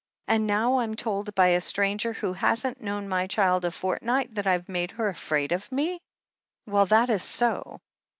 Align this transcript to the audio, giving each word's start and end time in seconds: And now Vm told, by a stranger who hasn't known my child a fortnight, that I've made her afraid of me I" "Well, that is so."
And 0.27 0.47
now 0.47 0.71
Vm 0.77 0.95
told, 0.97 1.35
by 1.35 1.49
a 1.49 1.61
stranger 1.61 2.11
who 2.13 2.33
hasn't 2.33 2.81
known 2.81 3.07
my 3.07 3.27
child 3.27 3.65
a 3.65 3.69
fortnight, 3.69 4.33
that 4.33 4.47
I've 4.47 4.67
made 4.67 4.89
her 4.93 5.09
afraid 5.09 5.51
of 5.51 5.71
me 5.71 5.93
I" 6.67 6.71
"Well, 6.71 6.87
that 6.87 7.11
is 7.11 7.21
so." 7.21 7.79